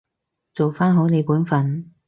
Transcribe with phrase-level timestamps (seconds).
[0.51, 1.93] 做返好你本分